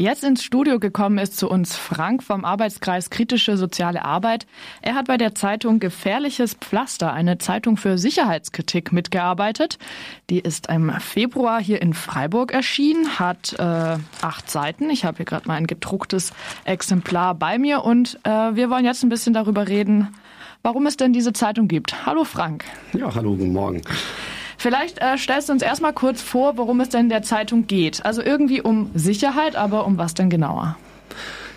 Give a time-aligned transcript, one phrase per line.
[0.00, 4.46] Jetzt ins Studio gekommen ist zu uns Frank vom Arbeitskreis Kritische Soziale Arbeit.
[4.80, 9.78] Er hat bei der Zeitung Gefährliches Pflaster, eine Zeitung für Sicherheitskritik, mitgearbeitet.
[10.30, 14.88] Die ist im Februar hier in Freiburg erschienen, hat äh, acht Seiten.
[14.88, 16.32] Ich habe hier gerade mal ein gedrucktes
[16.64, 20.08] Exemplar bei mir und äh, wir wollen jetzt ein bisschen darüber reden,
[20.62, 22.06] warum es denn diese Zeitung gibt.
[22.06, 22.64] Hallo Frank.
[22.94, 23.82] Ja, hallo, guten Morgen.
[24.60, 28.04] Vielleicht äh, stellst du uns erstmal kurz vor, worum es denn in der Zeitung geht.
[28.04, 30.76] Also irgendwie um Sicherheit, aber um was denn genauer?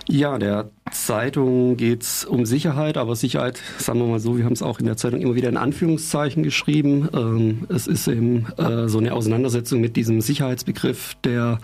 [0.08, 4.62] Ja, der Zeitung geht's um Sicherheit, aber Sicherheit, sagen wir mal so, wir haben es
[4.62, 7.10] auch in der Zeitung immer wieder in Anführungszeichen geschrieben.
[7.14, 11.60] Ähm, es ist eben äh, so eine Auseinandersetzung mit diesem Sicherheitsbegriff, der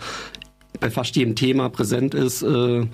[0.78, 2.42] bei fast jedem Thema präsent ist.
[2.42, 2.86] Äh,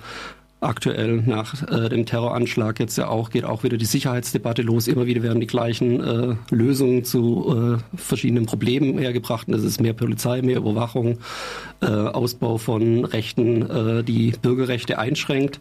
[0.67, 4.87] aktuell nach äh, dem Terroranschlag jetzt ja auch geht auch wieder die Sicherheitsdebatte los.
[4.87, 9.47] Immer wieder werden die gleichen äh, Lösungen zu äh, verschiedenen Problemen hergebracht.
[9.49, 11.19] Das ist mehr Polizei, mehr Überwachung,
[11.81, 15.59] äh, Ausbau von Rechten, äh, die Bürgerrechte einschränkt.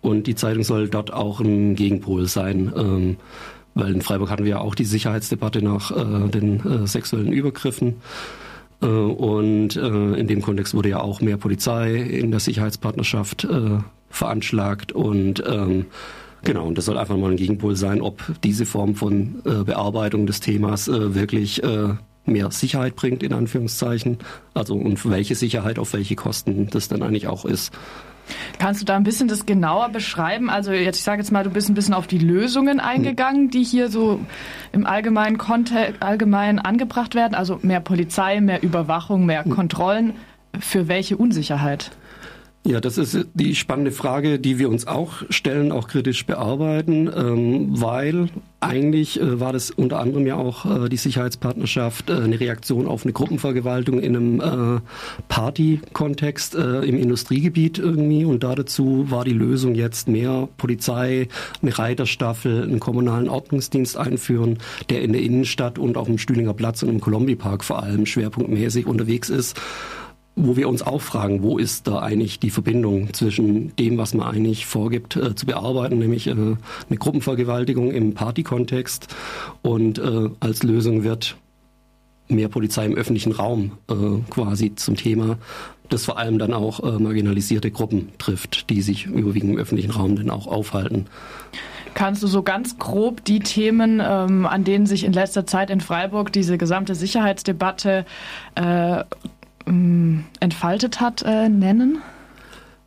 [0.00, 2.72] Und die Zeitung soll dort auch ein Gegenpol sein.
[2.76, 3.16] Ähm,
[3.74, 7.96] weil in Freiburg hatten wir ja auch die Sicherheitsdebatte nach äh, den sexuellen Übergriffen.
[8.80, 13.46] Und in dem Kontext wurde ja auch mehr Polizei in der Sicherheitspartnerschaft
[14.12, 15.86] veranschlagt und ähm,
[16.44, 20.26] Genau, und das soll einfach mal ein Gegenpol sein, ob diese Form von äh, Bearbeitung
[20.26, 21.90] des Themas äh, wirklich äh,
[22.24, 24.18] mehr Sicherheit bringt, in Anführungszeichen.
[24.52, 27.72] Also und welche Sicherheit auf welche Kosten das dann eigentlich auch ist.
[28.58, 30.48] Kannst du da ein bisschen das genauer beschreiben?
[30.48, 33.64] Also jetzt, ich sage jetzt mal, du bist ein bisschen auf die Lösungen eingegangen, die
[33.64, 34.20] hier so
[34.72, 37.34] im allgemeinen Kontext allgemein angebracht werden.
[37.34, 40.14] Also mehr Polizei, mehr Überwachung, mehr Kontrollen.
[40.58, 41.92] Für welche Unsicherheit?
[42.64, 47.80] Ja, das ist die spannende Frage, die wir uns auch stellen, auch kritisch bearbeiten, ähm,
[47.80, 48.28] weil
[48.60, 53.04] eigentlich äh, war das unter anderem ja auch äh, die Sicherheitspartnerschaft äh, eine Reaktion auf
[53.04, 54.82] eine Gruppenvergewaltigung in einem
[55.28, 58.24] Party-Kontext im Industriegebiet irgendwie.
[58.24, 61.28] Und da dazu war die Lösung jetzt mehr Polizei,
[61.60, 64.58] eine Reiterstaffel, einen kommunalen Ordnungsdienst einführen,
[64.90, 68.06] der in der Innenstadt und auf dem Stühlinger Platz und im Colombi Park vor allem
[68.06, 69.60] schwerpunktmäßig unterwegs ist
[70.34, 74.26] wo wir uns auch fragen, wo ist da eigentlich die Verbindung zwischen dem, was man
[74.26, 76.56] eigentlich vorgibt äh, zu bearbeiten, nämlich äh, eine
[76.98, 79.14] Gruppenvergewaltigung im Partykontext
[79.60, 81.36] und äh, als Lösung wird
[82.28, 83.94] mehr Polizei im öffentlichen Raum äh,
[84.30, 85.36] quasi zum Thema,
[85.90, 90.16] das vor allem dann auch äh, marginalisierte Gruppen trifft, die sich überwiegend im öffentlichen Raum
[90.16, 91.06] dann auch aufhalten.
[91.94, 95.82] Kannst du so ganz grob die Themen, ähm, an denen sich in letzter Zeit in
[95.82, 98.06] Freiburg diese gesamte Sicherheitsdebatte
[98.54, 99.04] äh,
[99.64, 101.98] entfaltet hat, äh, nennen?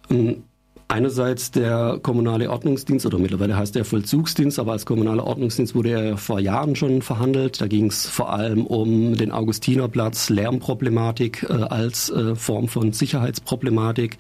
[0.10, 0.44] Ähm,
[0.88, 6.18] einerseits der kommunale Ordnungsdienst oder mittlerweile heißt der Vollzugsdienst, aber als kommunaler Ordnungsdienst wurde er
[6.18, 7.60] vor Jahren schon verhandelt.
[7.60, 14.18] Da ging es vor allem um den Augustinerplatz, Lärmproblematik äh, als äh, Form von Sicherheitsproblematik.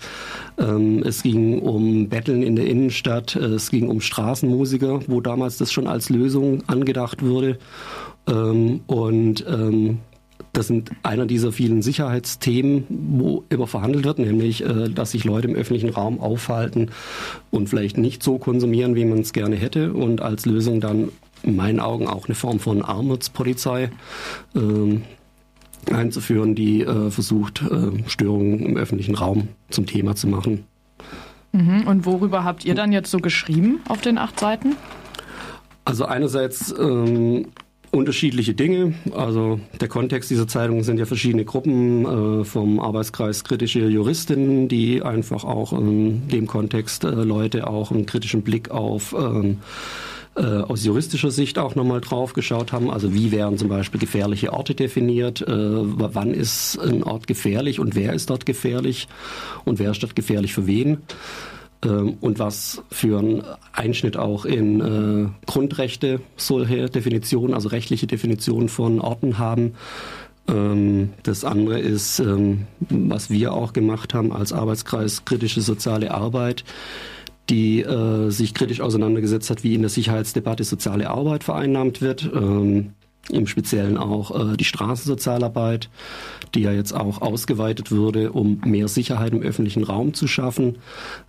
[0.58, 5.58] Ähm, es ging um Betteln in der Innenstadt, äh, es ging um Straßenmusiker, wo damals
[5.58, 7.60] das schon als Lösung angedacht wurde.
[8.28, 10.00] Ähm, und ähm,
[10.54, 15.48] das sind einer dieser vielen Sicherheitsthemen, wo immer verhandelt wird, nämlich, äh, dass sich Leute
[15.48, 16.92] im öffentlichen Raum aufhalten
[17.52, 21.10] und vielleicht nicht so konsumieren, wie man es gerne hätte und als Lösung dann
[21.44, 23.92] in meinen Augen auch eine Form von Armutspolizei
[24.56, 30.66] äh, einzuführen, die äh, versucht, äh, Störungen im öffentlichen Raum zum Thema zu machen.
[31.52, 31.88] Mhm.
[31.88, 34.76] Und worüber habt ihr dann jetzt so geschrieben auf den acht Seiten?
[35.86, 37.48] Also einerseits ähm,
[37.96, 38.94] unterschiedliche Dinge.
[39.16, 45.02] Also der Kontext dieser Zeitung sind ja verschiedene Gruppen äh, vom Arbeitskreis kritische Juristinnen, die
[45.02, 49.60] einfach auch in dem Kontext äh, Leute auch einen kritischen Blick auf ähm,
[50.36, 52.92] äh, aus juristischer Sicht auch nochmal drauf geschaut haben.
[52.92, 55.42] Also wie werden zum Beispiel gefährliche Orte definiert?
[55.42, 59.08] Äh, wann ist ein Ort gefährlich und wer ist dort gefährlich?
[59.64, 60.98] Und wer ist dort gefährlich für wen?
[61.84, 63.44] Ähm, und was für einen
[63.74, 69.74] Einschnitt auch in äh, Grundrechte solche Definitionen, also rechtliche Definitionen von Orten haben.
[70.48, 76.64] Ähm, das andere ist, ähm, was wir auch gemacht haben als Arbeitskreis kritische soziale Arbeit,
[77.50, 82.30] die äh, sich kritisch auseinandergesetzt hat, wie in der Sicherheitsdebatte soziale Arbeit vereinnahmt wird.
[82.34, 82.94] Ähm,
[83.30, 85.90] im Speziellen auch äh, die Straßensozialarbeit,
[86.54, 90.78] die ja jetzt auch ausgeweitet würde, um mehr Sicherheit im öffentlichen Raum zu schaffen.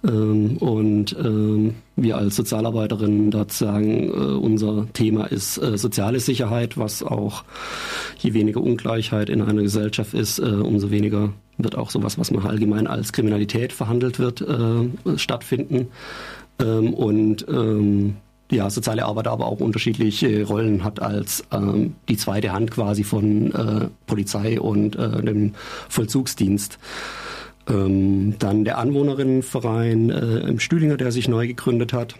[0.04, 6.76] Ähm, und ähm, wir als Sozialarbeiterinnen dort sagen, äh, unser Thema ist äh, soziale Sicherheit,
[6.76, 7.44] was auch
[8.18, 12.46] je weniger Ungleichheit in einer Gesellschaft ist, äh, umso weniger wird auch sowas, was man
[12.46, 15.88] allgemein als Kriminalität verhandelt wird, äh, stattfinden.
[16.58, 18.16] Ähm, und ähm,
[18.50, 23.52] ja, soziale Arbeit aber auch unterschiedliche Rollen hat als ähm, die zweite Hand quasi von
[23.52, 25.54] äh, Polizei und äh, dem
[25.88, 26.78] Vollzugsdienst.
[27.68, 32.14] Ähm, dann der Anwohnerinnenverein äh, im Stühlinger, der sich neu gegründet hat,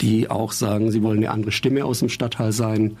[0.00, 2.96] die auch sagen, sie wollen eine andere Stimme aus dem Stadtteil sein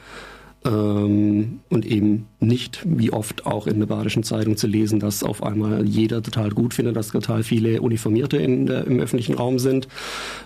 [0.64, 5.42] ähm, und eben nicht, wie oft auch in der Badischen Zeitung zu lesen, dass auf
[5.42, 9.88] einmal jeder total gut findet, dass total viele Uniformierte in der, im öffentlichen Raum sind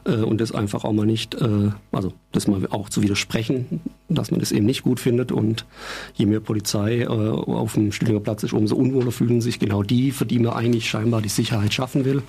[0.04, 4.30] äh, und das einfach auch mal nicht, äh, also das mal auch zu widersprechen, dass
[4.30, 5.66] man das eben nicht gut findet und
[6.14, 10.12] je mehr Polizei äh, auf dem Stühlinger Platz ist, umso unwohler fühlen sich genau die,
[10.12, 12.22] für die man eigentlich scheinbar die Sicherheit schaffen will.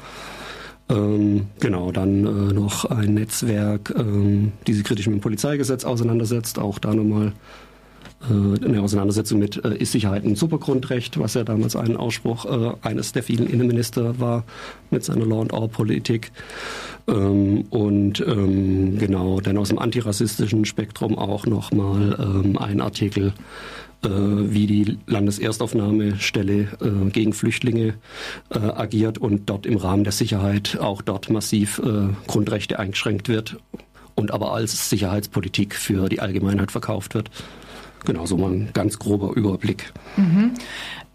[0.87, 6.59] Ähm, genau, dann äh, noch ein Netzwerk, ähm, die sich kritisch mit dem Polizeigesetz auseinandersetzt,
[6.59, 7.33] auch da nochmal
[8.29, 13.11] eine Auseinandersetzung mit äh, ist Sicherheit ein Supergrundrecht, was ja damals ein Ausspruch äh, eines
[13.11, 14.43] der vielen Innenminister war
[14.91, 16.31] mit seiner Law and Order Politik.
[17.07, 23.33] Ähm, und ähm, genau, dann aus dem antirassistischen Spektrum auch nochmal ähm, ein Artikel,
[24.03, 27.95] äh, wie die Landeserstaufnahmestelle äh, gegen Flüchtlinge
[28.49, 31.81] äh, agiert und dort im Rahmen der Sicherheit auch dort massiv
[32.27, 33.57] Grundrechte eingeschränkt wird
[34.15, 37.29] und aber als Sicherheitspolitik für die Allgemeinheit verkauft wird.
[38.03, 39.91] Genau, so mal ein ganz grober Überblick.
[40.17, 40.53] Mhm.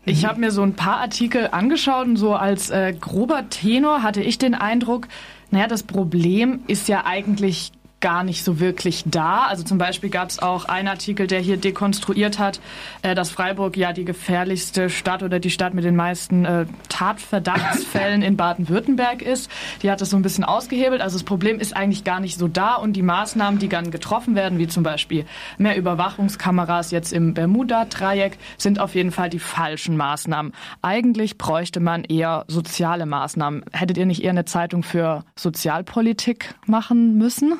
[0.04, 4.22] Ich habe mir so ein paar Artikel angeschaut und so als äh, grober Tenor hatte
[4.22, 5.08] ich den Eindruck,
[5.50, 9.44] naja, das Problem ist ja eigentlich gar nicht so wirklich da.
[9.44, 12.60] Also zum Beispiel gab es auch einen Artikel, der hier dekonstruiert hat,
[13.02, 18.22] äh, dass Freiburg ja die gefährlichste Stadt oder die Stadt mit den meisten äh, Tatverdachtsfällen
[18.22, 19.50] in Baden-Württemberg ist.
[19.82, 21.00] Die hat das so ein bisschen ausgehebelt.
[21.00, 24.34] Also das Problem ist eigentlich gar nicht so da und die Maßnahmen, die dann getroffen
[24.34, 25.26] werden, wie zum Beispiel
[25.58, 30.52] mehr Überwachungskameras jetzt im Bermuda-Dreieck, sind auf jeden Fall die falschen Maßnahmen.
[30.82, 33.64] Eigentlich bräuchte man eher soziale Maßnahmen.
[33.72, 37.54] Hättet ihr nicht eher eine Zeitung für Sozialpolitik machen müssen?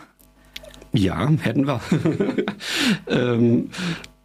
[0.92, 1.80] Ja, hätten wir.
[3.08, 3.70] ähm,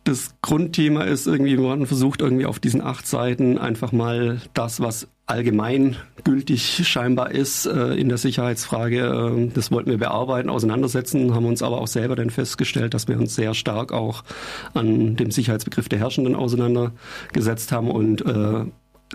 [0.03, 5.07] das Grundthema ist irgendwie, man versucht irgendwie auf diesen acht Seiten einfach mal das, was
[5.25, 8.99] allgemein gültig scheinbar ist äh, in der Sicherheitsfrage,
[9.35, 13.17] äh, das wollten wir bearbeiten, auseinandersetzen, haben uns aber auch selber dann festgestellt, dass wir
[13.17, 14.23] uns sehr stark auch
[14.75, 18.65] an dem Sicherheitsbegriff der Herrschenden auseinandergesetzt haben und äh,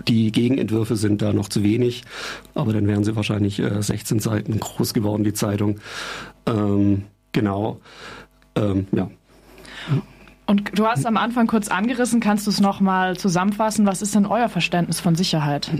[0.07, 2.03] die Gegenentwürfe sind da noch zu wenig,
[2.53, 5.79] aber dann wären sie wahrscheinlich äh, 16 Seiten groß geworden, die Zeitung.
[6.45, 7.79] Ähm, Genau.
[8.55, 9.09] Ähm, ja.
[10.45, 13.85] Und du hast am Anfang kurz angerissen, kannst du es nochmal zusammenfassen?
[13.85, 15.71] Was ist denn euer Verständnis von Sicherheit?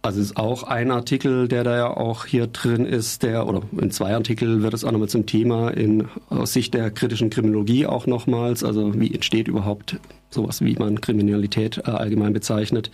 [0.00, 3.62] Also es ist auch ein Artikel, der da ja auch hier drin ist, der, oder
[3.80, 7.86] in zwei Artikeln wird es auch nochmal zum Thema in, aus Sicht der kritischen Kriminologie
[7.86, 9.98] auch nochmals, also wie entsteht überhaupt
[10.30, 12.90] sowas, wie man Kriminalität äh, allgemein bezeichnet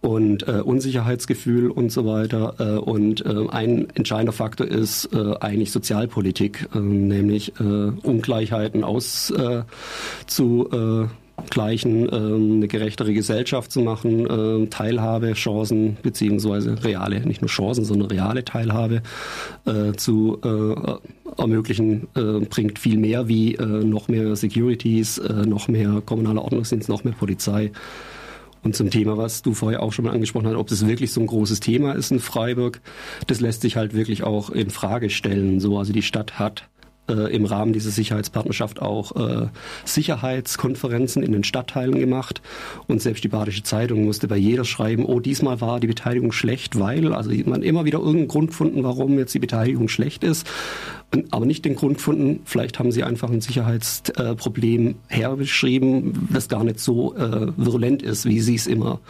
[0.00, 2.54] und äh, Unsicherheitsgefühl und so weiter.
[2.58, 9.32] Äh, und äh, ein entscheidender Faktor ist äh, eigentlich Sozialpolitik, äh, nämlich Ungleichheiten aus
[10.26, 11.08] zu
[11.50, 14.26] gleichen, ähm, eine gerechtere Gesellschaft zu machen,
[14.64, 19.02] äh, Teilhabe, Chancen beziehungsweise reale, nicht nur Chancen, sondern reale Teilhabe
[19.66, 25.68] äh, zu äh, ermöglichen, äh, bringt viel mehr wie äh, noch mehr Securities, äh, noch
[25.68, 27.72] mehr kommunale Ordnungsdienst, noch mehr Polizei.
[28.62, 31.20] Und zum Thema, was du vorher auch schon mal angesprochen hast, ob das wirklich so
[31.20, 32.80] ein großes Thema ist in Freiburg,
[33.26, 35.60] das lässt sich halt wirklich auch in Frage stellen.
[35.60, 36.66] So, also die Stadt hat
[37.08, 39.48] äh, im Rahmen dieser Sicherheitspartnerschaft auch äh,
[39.84, 42.40] Sicherheitskonferenzen in den Stadtteilen gemacht.
[42.86, 46.78] Und selbst die Badische Zeitung musste bei jeder schreiben, oh, diesmal war die Beteiligung schlecht,
[46.78, 50.46] weil, also man immer wieder irgendeinen Grund gefunden, warum jetzt die Beteiligung schlecht ist.
[51.30, 56.80] Aber nicht den Grund gefunden, vielleicht haben sie einfach ein Sicherheitsproblem herbeschrieben, das gar nicht
[56.80, 59.00] so äh, virulent ist, wie sie es immer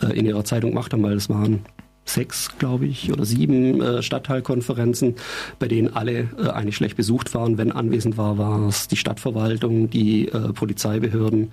[0.00, 1.64] äh, in ihrer Zeitung gemacht haben, weil es waren
[2.04, 5.14] sechs, glaube ich, oder sieben äh, Stadtteilkonferenzen,
[5.58, 7.58] bei denen alle äh, eigentlich schlecht besucht waren.
[7.58, 11.52] Wenn anwesend war, war es die Stadtverwaltung, die äh, Polizeibehörden,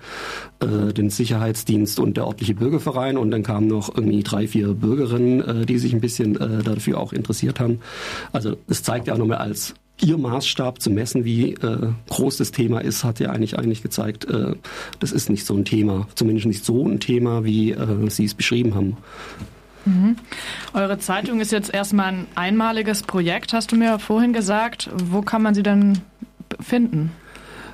[0.60, 3.16] äh, den Sicherheitsdienst und der örtliche Bürgerverein.
[3.16, 6.98] Und dann kamen noch irgendwie drei, vier Bürgerinnen, äh, die sich ein bisschen äh, dafür
[6.98, 7.80] auch interessiert haben.
[8.32, 12.52] Also es zeigt ja auch nochmal als Ihr Maßstab zu messen, wie äh, groß das
[12.52, 14.54] Thema ist, hat ja eigentlich eigentlich gezeigt, äh,
[14.98, 18.32] das ist nicht so ein Thema, zumindest nicht so ein Thema, wie äh, Sie es
[18.32, 18.96] beschrieben haben.
[19.84, 20.16] Mhm.
[20.74, 24.90] Eure Zeitung ist jetzt erstmal ein einmaliges Projekt, hast du mir vorhin gesagt.
[24.94, 26.00] Wo kann man sie denn
[26.60, 27.12] finden?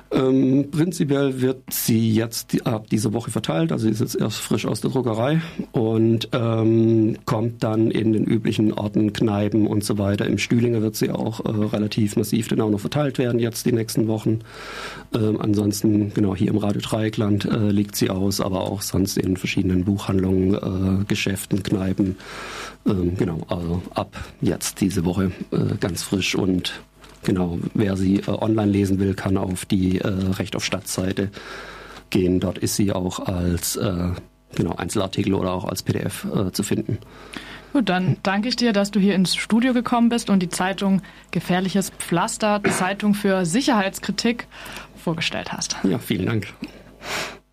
[0.09, 4.37] Ähm, prinzipiell wird sie jetzt die, ab dieser Woche verteilt, also sie ist jetzt erst
[4.39, 5.41] frisch aus der Druckerei
[5.73, 10.25] und ähm, kommt dann in den üblichen Orten, Kneipen und so weiter.
[10.25, 13.73] Im Stühlinger wird sie auch äh, relativ massiv dann auch noch verteilt werden jetzt die
[13.73, 14.39] nächsten Wochen.
[15.13, 19.35] Ähm, ansonsten, genau, hier im Radio Dreieckland äh, liegt sie aus, aber auch sonst in
[19.35, 22.15] verschiedenen Buchhandlungen, äh, Geschäften, Kneipen.
[22.85, 26.81] Ähm, genau, also ab jetzt diese Woche äh, ganz frisch und
[27.27, 31.29] Genau, wer sie äh, online lesen will, kann auf die äh, Recht auf Stadtseite
[32.09, 32.39] gehen.
[32.39, 34.11] Dort ist sie auch als äh,
[34.55, 36.99] genau, Einzelartikel oder auch als PDF äh, zu finden.
[37.73, 41.01] Gut, dann danke ich dir, dass du hier ins Studio gekommen bist und die Zeitung
[41.31, 44.47] Gefährliches Pflaster, Zeitung für Sicherheitskritik,
[44.95, 45.75] vorgestellt hast.
[45.83, 46.47] Ja, vielen Dank.